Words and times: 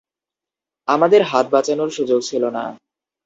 আমাদের 0.87 1.21
হাতে 1.23 1.49
বাঁচানোর 1.53 1.89
সুযোগ 1.89 2.19
ছিল 2.21 2.43
না। 2.49 2.63